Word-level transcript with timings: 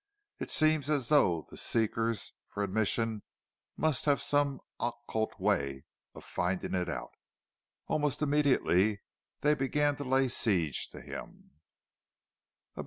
It 0.39 0.49
seemed 0.49 0.89
as 0.89 1.09
though 1.09 1.45
the 1.47 1.57
seekers 1.57 2.33
for 2.49 2.63
admission 2.63 3.21
must 3.77 4.05
have 4.05 4.17
had 4.17 4.23
some 4.23 4.61
occult 4.79 5.39
way 5.39 5.83
of 6.15 6.25
finding 6.25 6.73
it 6.73 6.89
out; 6.89 7.11
almost 7.85 8.23
immediately 8.23 9.03
they 9.41 9.53
began 9.53 9.95
to 9.97 10.03
lay 10.03 10.27
siege 10.27 10.89
to 10.89 11.01
him. 11.01 11.51